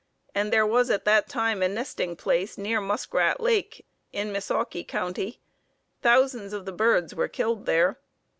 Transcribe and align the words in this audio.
and 0.33 0.51
there 0.51 0.65
was 0.65 0.89
at 0.89 1.05
that 1.05 1.29
time 1.29 1.61
a 1.61 1.67
nesting 1.67 2.15
place 2.15 2.57
near 2.57 2.81
Muskrat 2.81 3.39
Lake 3.39 3.85
in 4.11 4.33
Missaukee 4.33 4.83
County. 4.83 5.39
Thousands 6.01 6.53
of 6.53 6.65
the 6.65 6.71
birds 6.73 7.13
were 7.13 7.27
killed 7.27 7.67
there. 7.67 7.99